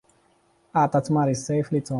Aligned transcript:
أعطت 0.75 1.11
ماري 1.11 1.31
السيفَ 1.31 1.73
لتوم. 1.73 1.89